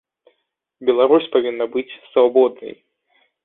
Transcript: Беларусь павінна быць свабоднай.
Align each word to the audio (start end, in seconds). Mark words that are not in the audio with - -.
Беларусь 0.91 1.29
павінна 1.37 1.65
быць 1.77 1.87
свабоднай. 2.09 2.73